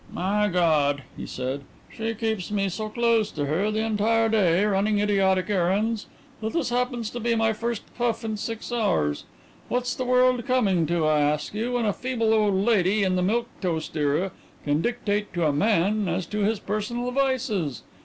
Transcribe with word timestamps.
"My 0.11 0.47
God!" 0.47 1.03
he 1.15 1.27
said, 1.27 1.61
"She 1.93 2.15
keeps 2.15 2.49
me 2.49 2.69
so 2.69 2.89
close 2.89 3.29
to 3.33 3.45
her 3.45 3.69
the 3.69 3.85
entire 3.85 4.29
day 4.29 4.65
running 4.65 4.97
idiotic 4.99 5.47
errands 5.51 6.07
that 6.41 6.53
this 6.53 6.69
happens 6.71 7.11
to 7.11 7.19
be 7.19 7.35
my 7.35 7.53
first 7.53 7.83
puff 7.95 8.25
in 8.25 8.35
six 8.35 8.71
hours. 8.71 9.25
What's 9.67 9.93
the 9.93 10.03
world 10.05 10.43
coming 10.47 10.87
to, 10.87 11.05
I 11.05 11.19
ask 11.19 11.53
you, 11.53 11.73
when 11.73 11.85
a 11.85 11.93
feeble 11.93 12.33
old 12.33 12.55
lady 12.55 13.03
in 13.03 13.15
the 13.15 13.21
milk 13.21 13.45
toast 13.61 13.95
era 13.95 14.31
can 14.63 14.81
dictate 14.81 15.35
to 15.35 15.45
a 15.45 15.53
man 15.53 16.07
as 16.07 16.25
to 16.25 16.39
his 16.39 16.59
personal 16.59 17.11
vices. 17.11 17.83